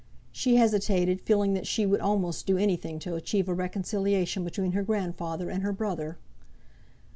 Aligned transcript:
She 0.31 0.55
hesitated, 0.55 1.21
feeling 1.21 1.53
that 1.53 1.67
she 1.67 1.85
would 1.85 2.01
almost 2.01 2.47
do 2.47 2.57
anything 2.57 2.97
to 3.01 3.13
achieve 3.13 3.47
a 3.47 3.53
reconciliation 3.53 4.43
between 4.43 4.71
her 4.71 4.81
grandfather 4.81 5.51
and 5.51 5.61
her 5.61 5.73
brother. 5.73 6.17